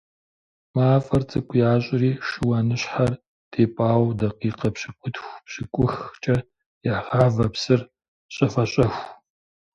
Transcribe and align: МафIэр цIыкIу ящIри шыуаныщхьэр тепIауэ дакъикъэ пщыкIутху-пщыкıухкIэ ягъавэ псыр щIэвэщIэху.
МафIэр 0.75 1.23
цIыкIу 1.29 1.59
ящIри 1.73 2.11
шыуаныщхьэр 2.27 3.11
тепIауэ 3.51 4.11
дакъикъэ 4.19 4.69
пщыкIутху-пщыкıухкIэ 4.73 6.37
ягъавэ 6.95 7.47
псыр 7.53 7.81
щIэвэщIэху. 8.33 9.03